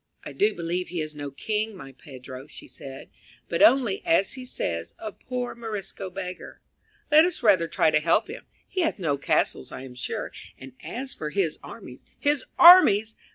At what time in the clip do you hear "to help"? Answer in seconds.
7.91-8.27